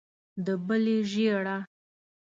د 0.45 0.47
بلې 0.65 0.97
ژېړه. 1.11 1.57